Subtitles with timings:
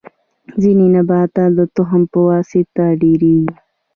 [0.61, 3.51] ځینې نباتات د تخم په واسطه ډیریږي